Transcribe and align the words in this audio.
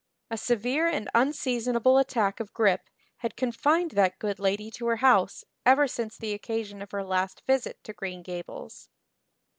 A 0.31 0.35
severe 0.37 0.87
and 0.87 1.11
unseasonable 1.13 1.99
attack 1.99 2.39
of 2.39 2.55
grippe 2.55 2.89
had 3.17 3.35
confined 3.37 3.91
that 3.91 4.17
good 4.17 4.39
lady 4.39 4.71
to 4.71 4.87
her 4.87 4.95
house 4.95 5.43
ever 5.63 5.87
since 5.87 6.17
the 6.17 6.33
occasion 6.33 6.81
of 6.81 6.89
her 6.89 7.03
last 7.03 7.43
visit 7.45 7.77
to 7.83 7.93
Green 7.93 8.23
Gables. 8.23 8.89